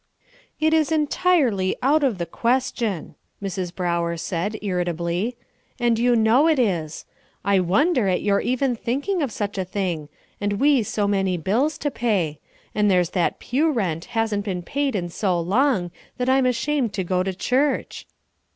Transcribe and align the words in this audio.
"It 0.59 0.73
is 0.73 0.91
entirely 0.91 1.75
out 1.83 2.03
of 2.03 2.17
the 2.17 2.25
question," 2.25 3.13
Mrs. 3.39 3.71
Brower 3.75 4.17
said, 4.17 4.57
irritably, 4.63 5.37
"and 5.79 5.99
you 5.99 6.15
know 6.15 6.47
it 6.47 6.57
is. 6.57 7.05
I 7.45 7.59
wonder 7.59 8.07
at 8.07 8.23
your 8.23 8.41
even 8.41 8.75
thinking 8.75 9.21
of 9.21 9.31
such 9.31 9.59
a 9.59 9.63
thing, 9.63 10.09
and 10.41 10.53
we 10.53 10.81
so 10.81 11.07
many 11.07 11.37
bills 11.37 11.77
to 11.77 11.91
pay; 11.91 12.39
and 12.73 12.89
there's 12.89 13.11
that 13.11 13.37
pew 13.37 13.69
rent 13.71 14.05
hasn't 14.05 14.43
been 14.45 14.63
paid 14.63 14.95
in 14.95 15.09
so 15.09 15.39
long 15.39 15.91
that 16.17 16.27
I'm 16.29 16.47
ashamed 16.47 16.93
to 16.93 17.03
go 17.03 17.21
to 17.21 17.35
church." 17.35 18.07